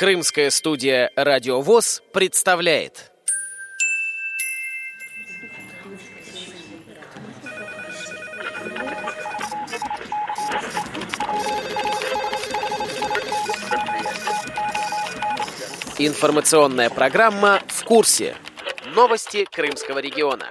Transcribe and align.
Крымская 0.00 0.48
студия 0.48 1.10
«Радиовоз» 1.14 2.02
представляет 2.14 3.12
Информационная 15.98 16.88
программа 16.88 17.60
«В 17.68 17.84
курсе». 17.84 18.34
Новости 18.94 19.46
Крымского 19.52 19.98
региона. 19.98 20.46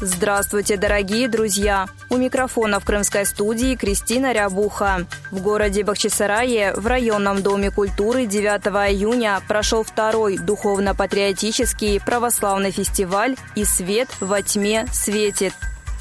Здравствуйте, 0.00 0.78
дорогие 0.78 1.28
друзья! 1.28 1.88
У 2.12 2.16
микрофона 2.16 2.80
в 2.80 2.84
крымской 2.84 3.24
студии 3.24 3.76
Кристина 3.76 4.32
Рябуха. 4.32 5.06
В 5.30 5.40
городе 5.42 5.84
Бахчисарае 5.84 6.74
в 6.74 6.84
районном 6.88 7.40
доме 7.40 7.70
культуры 7.70 8.26
9 8.26 8.66
июня 8.90 9.40
прошел 9.46 9.84
второй 9.84 10.36
духовно-патриотический 10.36 12.00
православный 12.00 12.72
фестиваль 12.72 13.36
«И 13.54 13.64
свет 13.64 14.08
во 14.18 14.42
тьме 14.42 14.86
светит». 14.92 15.52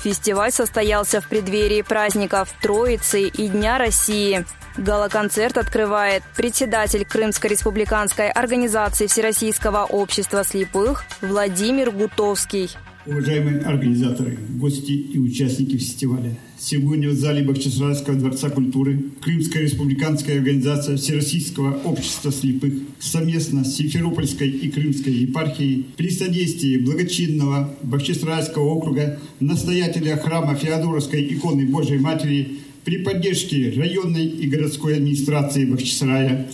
Фестиваль 0.03 0.51
состоялся 0.51 1.21
в 1.21 1.27
преддверии 1.27 1.83
праздников 1.83 2.55
Троицы 2.59 3.27
и 3.27 3.47
Дня 3.47 3.77
России. 3.77 4.45
Галоконцерт 4.77 5.59
открывает 5.59 6.23
председатель 6.35 7.05
Крымской 7.05 7.51
республиканской 7.51 8.31
организации 8.31 9.05
Всероссийского 9.05 9.83
общества 9.83 10.43
слепых 10.43 11.03
Владимир 11.21 11.91
Гутовский. 11.91 12.71
Уважаемые 13.09 13.61
организаторы, 13.61 14.37
гости 14.59 14.91
и 14.91 15.17
участники 15.17 15.77
фестиваля, 15.77 16.37
сегодня 16.59 17.09
в 17.09 17.15
зале 17.15 17.41
Бахчисарайского 17.41 18.15
дворца 18.15 18.51
культуры 18.51 18.99
Крымская 19.19 19.63
республиканская 19.63 20.37
организация 20.37 20.95
Всероссийского 20.95 21.81
общества 21.85 22.31
слепых 22.31 22.71
совместно 22.99 23.65
с 23.65 23.75
Симферопольской 23.77 24.51
и 24.51 24.69
Крымской 24.69 25.11
епархией 25.11 25.87
при 25.97 26.11
содействии 26.11 26.77
благочинного 26.77 27.75
Бахчисарайского 27.81 28.65
округа 28.65 29.19
настоятеля 29.39 30.15
храма 30.17 30.53
Феодоровской 30.53 31.33
иконы 31.33 31.65
Божией 31.65 31.97
Матери 31.97 32.59
при 32.85 32.99
поддержке 32.99 33.73
районной 33.75 34.27
и 34.27 34.47
городской 34.47 34.97
администрации 34.97 35.65
Бахчисарая. 35.65 36.47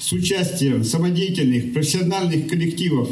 С 0.00 0.12
участием 0.12 0.82
самодеятельных 0.82 1.72
профессиональных 1.72 2.48
коллективов 2.48 3.10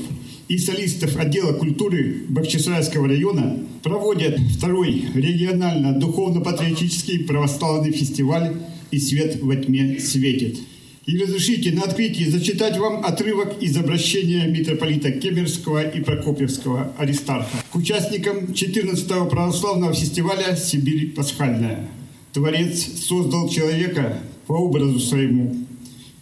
и 0.49 0.59
солистов 0.59 1.17
отдела 1.17 1.53
культуры 1.53 2.23
Бахчисарайского 2.29 3.07
района 3.07 3.61
проводят 3.83 4.41
второй 4.57 5.05
регионально-духовно-патриотический 5.15 7.25
православный 7.25 7.93
фестиваль 7.93 8.57
«И 8.91 8.99
свет 8.99 9.43
во 9.43 9.55
тьме 9.57 10.01
светит». 10.01 10.59
И 11.05 11.19
разрешите 11.19 11.73
на 11.73 11.83
открытии 11.83 12.25
зачитать 12.25 12.79
вам 12.79 13.05
отрывок 13.05 13.63
из 13.63 13.77
обращения 13.77 14.47
митрополита 14.47 15.11
Кемерского 15.11 15.83
и 15.83 16.01
Прокопьевского 16.01 16.95
Аристарха 16.99 17.59
к 17.71 17.77
участникам 17.77 18.53
14-го 18.53 19.27
православного 19.27 19.93
фестиваля 19.95 20.57
«Сибирь 20.57 21.13
пасхальная». 21.13 21.87
Творец 22.33 22.87
создал 23.07 23.49
человека 23.49 24.19
по 24.47 24.55
образу 24.55 24.99
своему. 25.01 25.57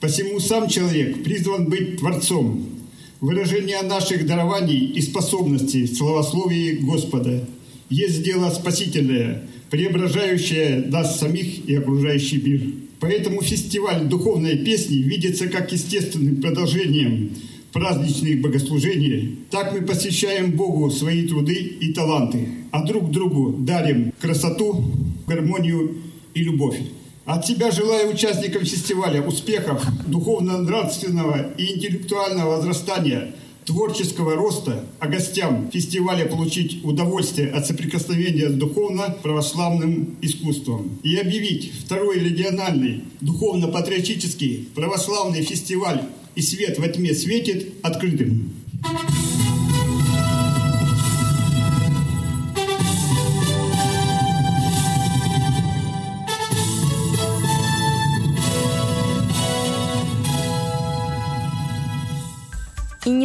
Посему 0.00 0.40
сам 0.40 0.68
человек 0.68 1.22
призван 1.24 1.68
быть 1.68 1.98
Творцом, 1.98 2.75
Выражение 3.20 3.80
наших 3.80 4.26
дарований 4.26 4.92
и 4.94 5.00
способностей 5.00 5.86
в 5.86 5.96
словословии 5.96 6.72
Господа 6.72 7.48
есть 7.88 8.22
дело 8.22 8.50
спасительное, 8.50 9.42
преображающее 9.70 10.84
нас 10.88 11.18
самих 11.18 11.66
и 11.66 11.76
окружающий 11.76 12.42
мир. 12.42 12.62
Поэтому 13.00 13.40
фестиваль 13.40 14.04
духовной 14.04 14.58
песни 14.58 14.96
видится 14.96 15.48
как 15.48 15.72
естественным 15.72 16.42
продолжением 16.42 17.30
праздничных 17.72 18.42
богослужений. 18.42 19.38
Так 19.50 19.72
мы 19.72 19.80
посвящаем 19.80 20.52
Богу 20.52 20.90
свои 20.90 21.26
труды 21.26 21.54
и 21.54 21.94
таланты, 21.94 22.48
а 22.70 22.84
друг 22.84 23.10
другу 23.10 23.54
дарим 23.58 24.12
красоту, 24.20 24.84
гармонию 25.26 25.96
и 26.34 26.42
любовь. 26.42 26.76
От 27.26 27.44
себя 27.44 27.72
желаю 27.72 28.14
участникам 28.14 28.64
фестиваля 28.64 29.20
успехов, 29.20 29.84
духовно-нравственного 30.06 31.54
и 31.58 31.74
интеллектуального 31.74 32.58
возрастания, 32.58 33.34
творческого 33.64 34.36
роста, 34.36 34.84
а 35.00 35.08
гостям 35.08 35.68
фестиваля 35.72 36.26
получить 36.26 36.84
удовольствие 36.84 37.50
от 37.50 37.66
соприкосновения 37.66 38.48
с 38.48 38.52
духовно-православным 38.52 40.16
искусством. 40.22 41.00
И 41.02 41.16
объявить 41.16 41.72
второй 41.84 42.20
региональный 42.20 43.02
духовно-патриотический 43.20 44.68
православный 44.76 45.42
фестиваль 45.42 46.02
«И 46.36 46.42
свет 46.42 46.78
во 46.78 46.86
тьме 46.86 47.12
светит» 47.12 47.72
открытым. 47.82 48.52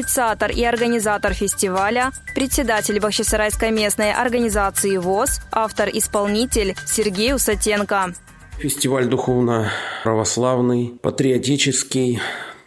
Инициатор 0.01 0.49
и 0.49 0.63
организатор 0.63 1.33
фестиваля, 1.33 2.11
председатель 2.33 2.99
Бахчисарайской 2.99 3.69
местной 3.69 4.11
организации 4.11 4.97
ВОЗ, 4.97 5.41
автор-исполнитель 5.51 6.75
Сергей 6.87 7.35
Усатенко. 7.35 8.15
Фестиваль 8.57 9.05
духовно-православный, 9.05 10.93
патриотический. 11.01 12.19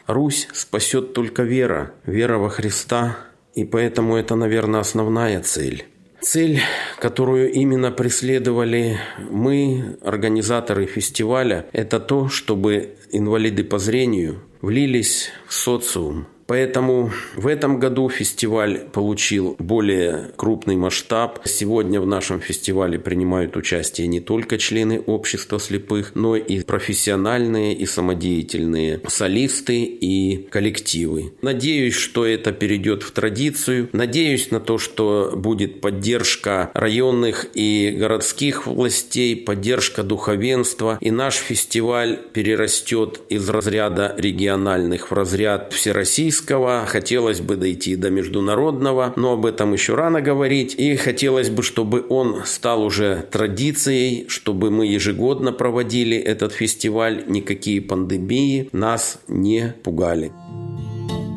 Русь 0.06 0.48
спасет 0.52 1.12
только 1.12 1.42
вера, 1.42 1.90
вера 2.06 2.38
во 2.38 2.50
Христа. 2.50 3.16
И 3.54 3.64
поэтому 3.64 4.16
это, 4.16 4.36
наверное, 4.36 4.80
основная 4.80 5.40
цель. 5.42 5.84
Цель, 6.20 6.60
которую 7.00 7.50
именно 7.50 7.90
преследовали 7.90 8.98
мы, 9.18 9.98
организаторы 10.02 10.86
фестиваля, 10.86 11.66
это 11.72 11.98
то, 11.98 12.28
чтобы 12.28 12.96
инвалиды 13.10 13.64
по 13.64 13.78
зрению 13.78 14.40
влились 14.60 15.30
в 15.46 15.54
социум, 15.54 16.26
Поэтому 16.46 17.10
в 17.36 17.46
этом 17.46 17.78
году 17.78 18.08
фестиваль 18.08 18.80
получил 18.92 19.56
более 19.58 20.32
крупный 20.36 20.76
масштаб. 20.76 21.40
Сегодня 21.44 22.00
в 22.00 22.06
нашем 22.06 22.40
фестивале 22.40 22.98
принимают 22.98 23.56
участие 23.56 24.06
не 24.08 24.20
только 24.20 24.58
члены 24.58 25.00
общества 25.00 25.58
слепых, 25.58 26.14
но 26.14 26.36
и 26.36 26.62
профессиональные 26.62 27.74
и 27.74 27.86
самодеятельные 27.86 29.00
солисты 29.08 29.84
и 29.84 30.46
коллективы. 30.50 31.32
Надеюсь, 31.40 31.94
что 31.94 32.26
это 32.26 32.52
перейдет 32.52 33.02
в 33.02 33.12
традицию. 33.12 33.88
Надеюсь 33.92 34.50
на 34.50 34.60
то, 34.60 34.78
что 34.78 35.32
будет 35.34 35.80
поддержка 35.80 36.70
районных 36.74 37.46
и 37.54 37.94
городских 37.98 38.66
властей, 38.66 39.36
поддержка 39.36 40.02
духовенства. 40.02 40.98
И 41.00 41.10
наш 41.10 41.36
фестиваль 41.36 42.18
перерастет 42.32 43.20
из 43.28 43.48
разряда 43.48 44.14
региональных 44.18 45.10
в 45.10 45.14
разряд 45.14 45.72
всероссийских 45.72 46.33
российского, 46.34 46.84
хотелось 46.86 47.40
бы 47.40 47.56
дойти 47.56 47.96
до 47.96 48.10
международного, 48.10 49.12
но 49.16 49.32
об 49.34 49.46
этом 49.46 49.72
еще 49.72 49.94
рано 49.94 50.20
говорить. 50.20 50.74
И 50.74 50.96
хотелось 50.96 51.48
бы, 51.48 51.62
чтобы 51.62 52.04
он 52.08 52.42
стал 52.44 52.82
уже 52.82 53.26
традицией, 53.30 54.26
чтобы 54.28 54.70
мы 54.70 54.86
ежегодно 54.86 55.52
проводили 55.52 56.16
этот 56.16 56.52
фестиваль, 56.52 57.24
никакие 57.28 57.80
пандемии 57.80 58.68
нас 58.72 59.18
не 59.28 59.74
пугали. 59.84 60.32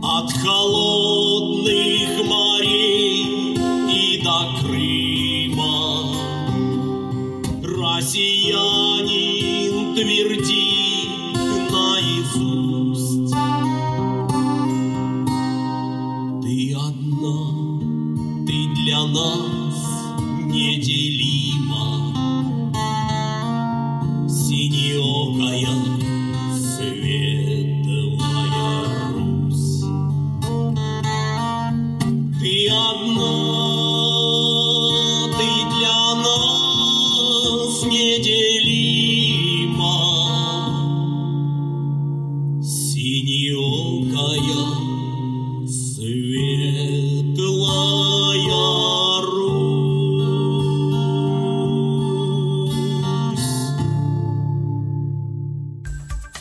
От 0.04 0.32
холодных 0.34 2.26
морей 2.28 2.57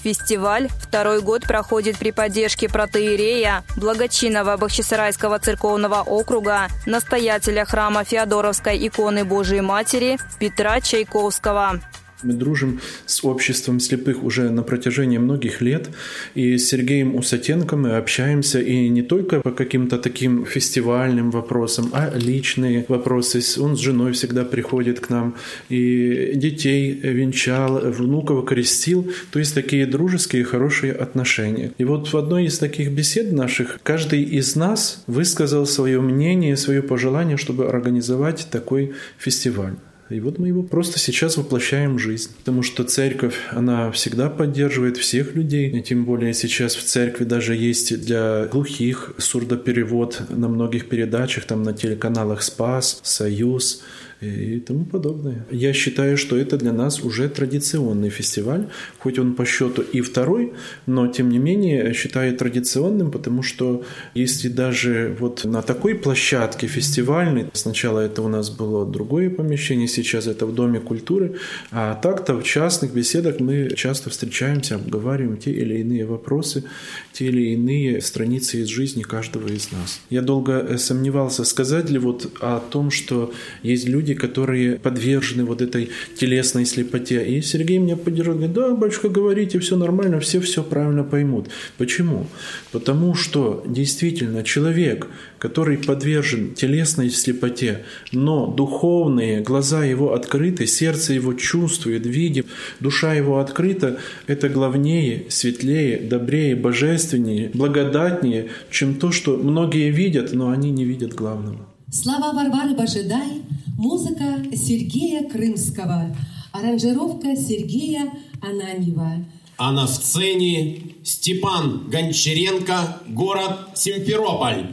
Фестиваль 0.06 0.68
второй 0.78 1.20
год 1.20 1.42
проходит 1.48 1.98
при 1.98 2.12
поддержке 2.12 2.68
протеерея, 2.68 3.64
благочинного 3.76 4.56
Бахчисарайского 4.56 5.40
церковного 5.40 6.02
округа, 6.02 6.68
настоятеля 6.86 7.64
храма 7.64 8.04
Феодоровской 8.04 8.86
иконы 8.86 9.24
Божией 9.24 9.62
Матери 9.62 10.16
Петра 10.38 10.80
Чайковского. 10.80 11.80
Мы 12.26 12.32
дружим 12.32 12.80
с 13.06 13.24
обществом 13.24 13.78
слепых 13.78 14.24
уже 14.24 14.50
на 14.50 14.64
протяжении 14.64 15.18
многих 15.18 15.60
лет. 15.60 15.88
И 16.34 16.58
с 16.58 16.68
Сергеем 16.68 17.14
Усатенко 17.14 17.76
мы 17.76 17.96
общаемся 17.96 18.60
и 18.60 18.88
не 18.88 19.02
только 19.02 19.40
по 19.40 19.52
каким-то 19.52 19.98
таким 19.98 20.44
фестивальным 20.44 21.30
вопросам, 21.30 21.90
а 21.92 22.10
личные 22.16 22.84
вопросы. 22.88 23.40
Он 23.60 23.76
с 23.76 23.80
женой 23.80 24.12
всегда 24.12 24.44
приходит 24.44 24.98
к 24.98 25.08
нам 25.08 25.36
и 25.68 26.32
детей 26.34 26.92
венчал, 26.94 27.78
внуков 27.78 28.44
крестил. 28.44 29.08
То 29.30 29.38
есть 29.38 29.54
такие 29.54 29.86
дружеские, 29.86 30.42
хорошие 30.42 30.92
отношения. 30.92 31.72
И 31.78 31.84
вот 31.84 32.12
в 32.12 32.16
одной 32.16 32.46
из 32.46 32.58
таких 32.58 32.90
бесед 32.90 33.32
наших 33.32 33.78
каждый 33.84 34.22
из 34.22 34.56
нас 34.56 35.04
высказал 35.06 35.64
свое 35.66 36.00
мнение, 36.00 36.56
свое 36.56 36.82
пожелание, 36.82 37.36
чтобы 37.36 37.68
организовать 37.68 38.48
такой 38.50 38.94
фестиваль. 39.16 39.76
И 40.08 40.20
вот 40.20 40.38
мы 40.38 40.48
его 40.48 40.62
просто 40.62 40.98
сейчас 40.98 41.36
воплощаем 41.36 41.96
в 41.96 41.98
жизнь. 41.98 42.30
Потому 42.38 42.62
что 42.62 42.84
церковь, 42.84 43.34
она 43.50 43.90
всегда 43.90 44.30
поддерживает 44.30 44.96
всех 44.96 45.34
людей. 45.34 45.70
И 45.70 45.82
тем 45.82 46.04
более 46.04 46.32
сейчас 46.32 46.76
в 46.76 46.84
церкви 46.84 47.24
даже 47.24 47.56
есть 47.56 48.00
для 48.00 48.46
глухих 48.46 49.12
сурдоперевод 49.18 50.22
на 50.30 50.48
многих 50.48 50.88
передачах, 50.88 51.44
там 51.44 51.62
на 51.62 51.72
телеканалах 51.72 52.42
«Спас», 52.42 53.00
«Союз» 53.02 53.82
и 54.20 54.60
тому 54.60 54.84
подобное. 54.84 55.46
Я 55.50 55.72
считаю, 55.72 56.16
что 56.16 56.36
это 56.36 56.56
для 56.56 56.72
нас 56.72 57.04
уже 57.04 57.28
традиционный 57.28 58.10
фестиваль, 58.10 58.66
хоть 58.98 59.18
он 59.18 59.34
по 59.34 59.44
счету 59.44 59.82
и 59.82 60.00
второй, 60.00 60.52
но 60.86 61.06
тем 61.06 61.28
не 61.28 61.38
менее 61.38 61.92
считаю 61.92 62.36
традиционным, 62.36 63.10
потому 63.10 63.42
что 63.42 63.84
если 64.14 64.48
даже 64.48 65.16
вот 65.18 65.44
на 65.44 65.62
такой 65.62 65.94
площадке 65.94 66.66
фестивальной, 66.66 67.46
сначала 67.52 68.00
это 68.00 68.22
у 68.22 68.28
нас 68.28 68.50
было 68.50 68.90
другое 68.90 69.30
помещение, 69.30 69.88
сейчас 69.88 70.26
это 70.26 70.46
в 70.46 70.54
Доме 70.54 70.80
культуры, 70.80 71.36
а 71.70 71.94
так-то 71.94 72.34
в 72.34 72.42
частных 72.42 72.94
беседах 72.94 73.40
мы 73.40 73.70
часто 73.76 74.10
встречаемся, 74.10 74.76
обговариваем 74.76 75.36
те 75.36 75.50
или 75.50 75.80
иные 75.80 76.06
вопросы, 76.06 76.64
те 77.12 77.26
или 77.26 77.52
иные 77.52 78.00
страницы 78.00 78.62
из 78.62 78.68
жизни 78.68 79.02
каждого 79.02 79.48
из 79.48 79.72
нас. 79.72 80.00
Я 80.10 80.22
долго 80.22 80.78
сомневался, 80.78 81.44
сказать 81.44 81.90
ли 81.90 81.98
вот 81.98 82.32
о 82.40 82.60
том, 82.60 82.90
что 82.90 83.32
есть 83.62 83.86
люди, 83.86 84.05
которые 84.14 84.76
подвержены 84.76 85.44
вот 85.44 85.62
этой 85.62 85.90
телесной 86.16 86.66
слепоте. 86.66 87.24
И 87.24 87.40
Сергей 87.42 87.78
меня 87.78 87.96
поддержал, 87.96 88.34
говорит, 88.34 88.54
да, 88.54 88.74
батюшка, 88.74 89.08
говорите, 89.08 89.58
все 89.58 89.76
нормально, 89.76 90.20
все 90.20 90.40
все 90.40 90.62
правильно 90.62 91.04
поймут. 91.04 91.48
Почему? 91.78 92.26
Потому 92.72 93.14
что 93.14 93.64
действительно 93.66 94.42
человек, 94.44 95.08
который 95.38 95.78
подвержен 95.78 96.54
телесной 96.54 97.10
слепоте, 97.10 97.84
но 98.12 98.46
духовные 98.46 99.40
глаза 99.40 99.84
его 99.84 100.14
открыты, 100.14 100.66
сердце 100.66 101.12
его 101.12 101.34
чувствует, 101.34 102.06
видит, 102.06 102.46
душа 102.80 103.14
его 103.14 103.38
открыта, 103.38 103.98
это 104.26 104.48
главнее, 104.48 105.26
светлее, 105.28 105.98
добрее, 105.98 106.56
божественнее, 106.56 107.50
благодатнее, 107.52 108.48
чем 108.70 108.94
то, 108.94 109.12
что 109.12 109.36
многие 109.36 109.90
видят, 109.90 110.32
но 110.32 110.50
они 110.50 110.70
не 110.70 110.84
видят 110.84 111.14
главного. 111.14 111.75
Слова 112.02 112.34
Варвары 112.34 112.74
Божидай, 112.74 113.42
музыка 113.78 114.44
Сергея 114.54 115.26
Крымского, 115.30 116.14
аранжировка 116.52 117.34
Сергея 117.34 118.12
Ананьева. 118.42 119.24
А 119.56 119.72
на 119.72 119.86
сцене 119.86 120.82
Степан 121.02 121.88
Гончаренко, 121.88 123.00
город 123.08 123.70
Симферополь. 123.74 124.66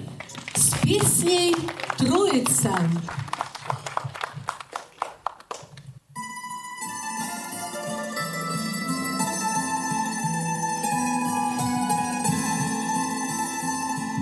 С 0.53 0.77
песней 0.81 1.55
«Троица». 1.97 2.77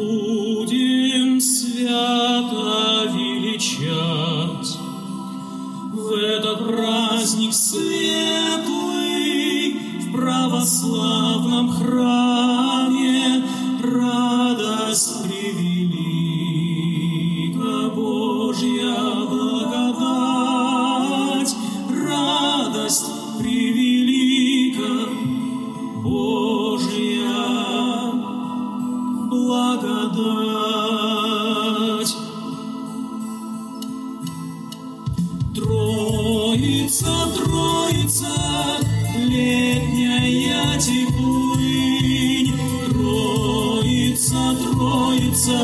благодать. 30.21 32.15
Троица, 35.55 37.13
Троица, 37.35 38.33
летняя 39.17 40.79
теплынь, 40.79 42.53
Троица, 42.89 44.55
Троица, 44.61 45.59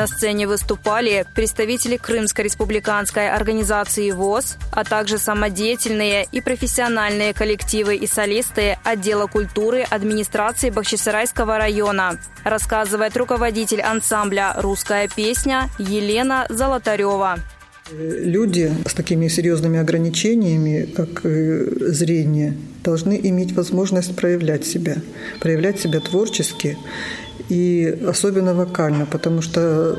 На 0.00 0.06
сцене 0.06 0.46
выступали 0.46 1.26
представители 1.34 1.98
Крымской 1.98 2.46
республиканской 2.46 3.28
организации 3.28 4.10
ВОЗ, 4.12 4.56
а 4.72 4.82
также 4.82 5.18
самодеятельные 5.18 6.26
и 6.32 6.40
профессиональные 6.40 7.34
коллективы 7.34 7.96
и 7.96 8.06
солисты 8.06 8.78
отдела 8.82 9.26
культуры 9.26 9.82
администрации 9.82 10.70
Бахчисарайского 10.70 11.58
района, 11.58 12.18
рассказывает 12.44 13.14
руководитель 13.18 13.82
ансамбля 13.82 14.54
«Русская 14.56 15.06
песня» 15.06 15.68
Елена 15.78 16.46
Золотарева. 16.48 17.38
Люди 17.92 18.72
с 18.88 18.94
такими 18.94 19.28
серьезными 19.28 19.78
ограничениями, 19.78 20.88
как 20.96 21.26
э, 21.26 21.66
зрение, 21.92 22.56
должны 22.82 23.20
иметь 23.22 23.52
возможность 23.52 24.16
проявлять 24.16 24.64
себя, 24.64 24.96
проявлять 25.40 25.78
себя 25.78 26.00
творчески 26.00 26.78
и 27.48 27.98
особенно 28.06 28.54
вокально, 28.54 29.06
потому 29.06 29.42
что 29.42 29.98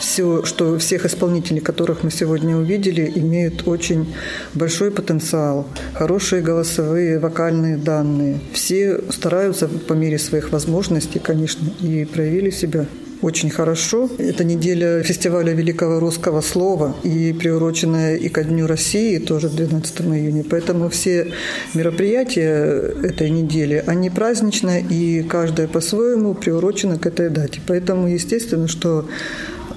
все, 0.00 0.44
что 0.44 0.78
всех 0.78 1.04
исполнителей, 1.04 1.60
которых 1.60 2.02
мы 2.02 2.10
сегодня 2.10 2.56
увидели, 2.56 3.10
имеют 3.16 3.66
очень 3.66 4.14
большой 4.54 4.90
потенциал, 4.90 5.66
хорошие 5.94 6.42
голосовые, 6.42 7.18
вокальные 7.18 7.76
данные. 7.76 8.40
Все 8.52 9.00
стараются 9.10 9.68
по 9.68 9.94
мере 9.94 10.18
своих 10.18 10.52
возможностей, 10.52 11.18
конечно, 11.18 11.68
и 11.80 12.04
проявили 12.04 12.50
себя 12.50 12.86
очень 13.22 13.50
хорошо. 13.50 14.08
Это 14.18 14.44
неделя 14.44 15.02
фестиваля 15.02 15.52
Великого 15.52 16.00
Русского 16.00 16.40
Слова 16.40 16.94
и 17.02 17.32
приуроченная 17.32 18.16
и 18.16 18.28
ко 18.28 18.44
Дню 18.44 18.66
России, 18.66 19.18
тоже 19.18 19.48
12 19.48 20.00
июня. 20.02 20.44
Поэтому 20.48 20.88
все 20.88 21.32
мероприятия 21.74 22.94
этой 23.02 23.30
недели, 23.30 23.82
они 23.86 24.10
праздничные, 24.10 24.82
и 24.82 25.22
каждое 25.22 25.68
по-своему 25.68 26.34
приурочено 26.34 26.98
к 26.98 27.06
этой 27.06 27.30
дате. 27.30 27.60
Поэтому, 27.66 28.08
естественно, 28.08 28.68
что 28.68 29.08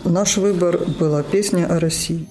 наш 0.04 0.38
выбор 0.38 0.80
была 1.00 1.24
песня 1.24 1.66
о 1.66 1.80
России. 1.80 2.28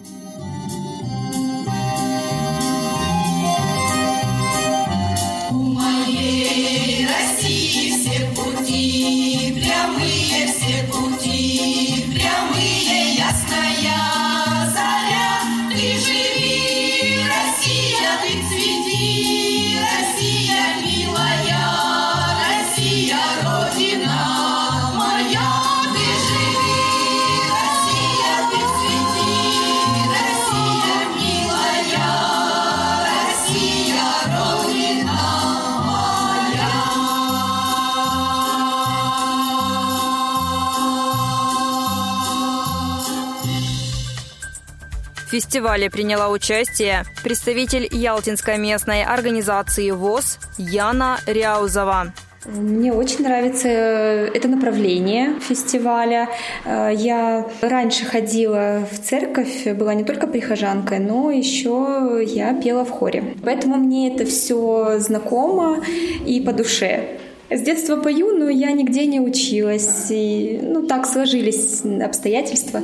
В 45.30 45.32
фестивале 45.32 45.88
приняла 45.88 46.28
участие 46.28 47.04
представитель 47.22 47.86
Ялтинской 47.88 48.58
местной 48.58 49.04
организации 49.04 49.92
ВОЗ 49.92 50.40
Яна 50.58 51.20
Ряузова. 51.24 52.12
Мне 52.46 52.92
очень 52.92 53.22
нравится 53.22 53.68
э, 53.68 54.30
это 54.34 54.48
направление 54.48 55.38
фестиваля. 55.38 56.30
Э, 56.64 56.90
Я 56.92 57.46
раньше 57.60 58.06
ходила 58.06 58.84
в 58.90 58.98
церковь, 58.98 59.68
была 59.68 59.94
не 59.94 60.02
только 60.02 60.26
прихожанкой, 60.26 60.98
но 60.98 61.30
еще 61.30 62.20
я 62.26 62.52
пела 62.54 62.84
в 62.84 62.90
хоре. 62.90 63.36
Поэтому 63.44 63.76
мне 63.76 64.12
это 64.12 64.24
все 64.24 64.98
знакомо 64.98 65.80
и 66.26 66.40
по 66.40 66.52
душе. 66.52 67.19
С 67.50 67.60
детства 67.62 67.96
пою, 67.96 68.36
но 68.36 68.48
я 68.48 68.70
нигде 68.72 69.06
не 69.06 69.20
училась. 69.20 70.06
И, 70.10 70.60
ну, 70.62 70.82
так 70.86 71.06
сложились 71.06 71.82
обстоятельства. 71.84 72.82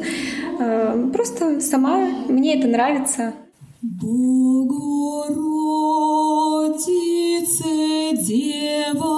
Э, 0.59 1.09
Просто 1.13 1.61
сама 1.61 2.09
мне 2.29 2.59
это 2.59 2.67
нравится. 2.67 3.33
Богородице, 6.77 8.17
Дева, 8.27 9.16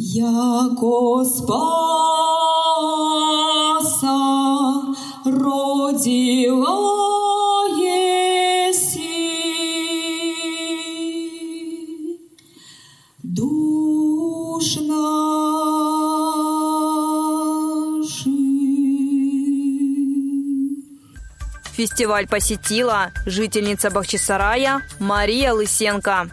Яко 0.00 1.24
спаса 1.24 1.58
родила. 5.24 6.98
Фестиваль 21.78 22.26
посетила 22.26 23.12
жительница 23.24 23.90
Бахчисарая 23.90 24.82
Мария 24.98 25.52
Лысенко. 25.52 26.28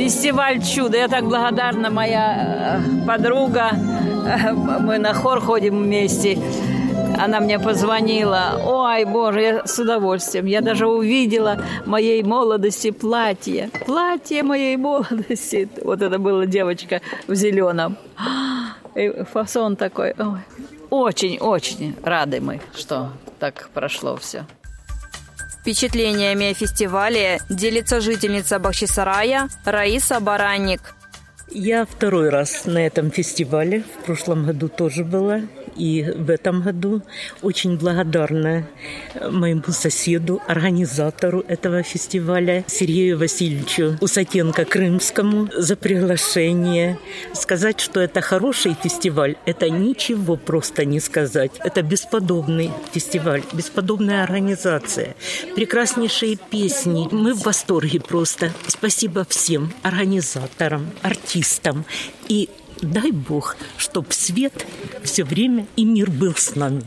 Фестиваль 0.00 0.62
чудо. 0.62 0.96
Я 0.96 1.08
так 1.08 1.24
благодарна, 1.24 1.90
моя 1.90 2.80
э, 2.80 3.06
подруга. 3.06 3.72
Мы 4.80 4.96
на 4.98 5.12
хор 5.12 5.40
ходим 5.40 5.82
вместе. 5.82 6.38
Она 7.18 7.38
мне 7.40 7.58
позвонила. 7.58 8.62
Ой, 8.64 9.04
боже, 9.04 9.40
я 9.42 9.66
с 9.66 9.78
удовольствием. 9.78 10.46
Я 10.46 10.62
даже 10.62 10.86
увидела 10.86 11.62
моей 11.84 12.22
молодости 12.22 12.92
платье. 12.92 13.68
Платье 13.84 14.42
моей 14.42 14.78
молодости. 14.78 15.68
Вот 15.84 16.00
это 16.00 16.18
была 16.18 16.46
девочка 16.46 17.02
в 17.26 17.34
зеленом. 17.34 17.98
И 18.94 19.24
фасон 19.30 19.76
такой. 19.76 20.14
Ой. 20.18 20.40
Очень-очень 20.88 21.94
рады 22.02 22.40
мы, 22.40 22.62
что 22.74 23.10
так 23.38 23.68
прошло 23.74 24.16
все. 24.16 24.46
Впечатлениями 25.70 26.50
о 26.50 26.54
фестивале 26.54 27.40
делится 27.48 28.00
жительница 28.00 28.58
Бахчисарая 28.58 29.48
Раиса 29.64 30.18
Баранник. 30.18 30.96
Я 31.52 31.84
второй 31.84 32.28
раз 32.28 32.64
на 32.64 32.86
этом 32.86 33.10
фестивале. 33.10 33.82
В 33.82 34.04
прошлом 34.04 34.46
году 34.46 34.68
тоже 34.68 35.04
была. 35.04 35.42
И 35.76 36.02
в 36.02 36.30
этом 36.30 36.62
году 36.62 37.02
очень 37.42 37.76
благодарна 37.76 38.68
моему 39.30 39.62
соседу, 39.68 40.42
организатору 40.46 41.40
этого 41.40 41.82
фестиваля 41.82 42.64
Сергею 42.66 43.18
Васильевичу 43.18 43.96
Усатенко 44.00 44.64
Крымскому 44.64 45.48
за 45.56 45.76
приглашение. 45.76 46.98
Сказать, 47.32 47.80
что 47.80 48.00
это 48.00 48.20
хороший 48.20 48.76
фестиваль, 48.80 49.36
это 49.46 49.70
ничего 49.70 50.36
просто 50.36 50.84
не 50.84 51.00
сказать. 51.00 51.52
Это 51.64 51.82
бесподобный 51.82 52.70
фестиваль, 52.92 53.42
бесподобная 53.52 54.22
организация, 54.22 55.14
прекраснейшие 55.54 56.36
песни. 56.36 57.08
Мы 57.10 57.32
в 57.32 57.42
восторге 57.42 58.00
просто. 58.00 58.52
Спасибо 58.66 59.24
всем 59.28 59.72
организаторам, 59.82 60.90
артистам 61.02 61.39
и 62.28 62.48
дай 62.82 63.10
Бог, 63.10 63.56
чтоб 63.76 64.12
свет 64.12 64.66
все 65.02 65.24
время 65.24 65.66
и 65.76 65.84
мир 65.84 66.10
был 66.10 66.34
с 66.34 66.54
нами. 66.54 66.84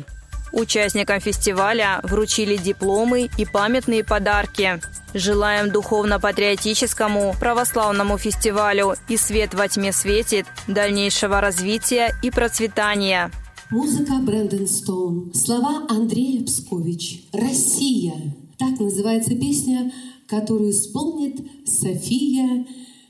Участникам 0.54 1.20
фестиваля 1.20 2.00
вручили 2.04 2.58
дипломы 2.58 3.28
и 3.40 3.46
памятные 3.46 4.04
подарки. 4.04 4.80
Желаем 5.16 5.72
духовно-патриотическому 5.72 7.36
православному 7.40 8.20
фестивалю 8.20 8.94
«И 9.10 9.18
свет 9.18 9.56
во 9.56 9.68
тьме 9.68 9.92
светит» 9.92 10.46
дальнейшего 10.68 11.42
развития 11.42 12.16
и 12.22 12.30
процветания. 12.30 13.32
Музыка 13.72 14.14
Брэндон 14.22 14.68
Стоун. 14.68 15.34
Слова 15.34 15.88
Андрея 15.90 16.46
Пскович. 16.46 17.24
«Россия». 17.34 18.14
Так 18.60 18.80
называется 18.80 19.32
песня, 19.32 19.92
которую 20.28 20.70
исполнит 20.70 21.40
София 21.66 22.68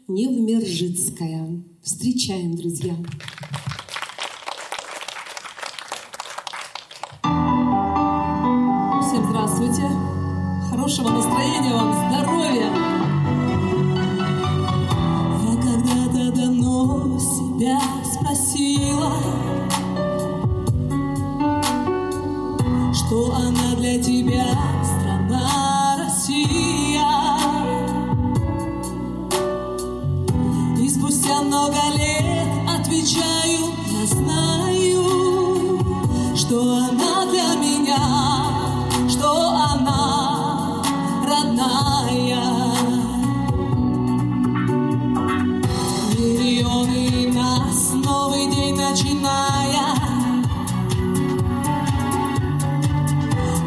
Невмержицкая. 0.07 1.63
Встречаем, 1.81 2.55
друзья. 2.55 2.95
Отвечаю, 33.03 33.73
я 33.91 34.05
знаю, 34.05 35.03
что 36.35 36.61
она 36.61 37.25
для 37.25 37.55
меня, 37.55 37.99
что 39.09 39.49
она 39.49 40.81
родная. 41.27 42.45
Миллионы 46.17 47.33
нас, 47.33 47.91
новый 47.93 48.49
день 48.49 48.75
начиная. 48.77 49.95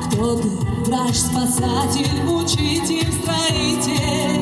Кто 0.07 0.37
ты, 0.37 0.49
врач, 0.87 1.15
спасатель, 1.15 2.25
учитель, 2.27 3.13
строитель? 3.13 4.36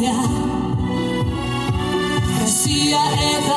Твоя 0.00 0.12
и 2.88 3.40
моя. 3.42 3.49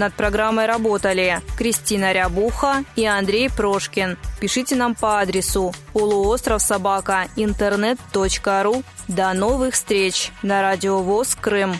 Над 0.00 0.14
программой 0.14 0.64
работали 0.64 1.42
Кристина 1.58 2.12
Рябуха 2.12 2.84
и 2.96 3.04
Андрей 3.04 3.50
Прошкин. 3.50 4.16
Пишите 4.40 4.74
нам 4.74 4.94
по 4.94 5.20
адресу 5.20 5.74
полуостров 5.92 6.62
собака 6.62 7.28
интернет.ру. 7.36 8.82
До 9.08 9.32
новых 9.34 9.74
встреч 9.74 10.32
на 10.42 10.62
Радио 10.62 11.02
ВОЗ 11.02 11.34
Крым. 11.38 11.74